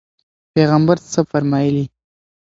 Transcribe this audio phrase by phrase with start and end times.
[0.53, 1.85] پیغمبر څه فرمایلي؟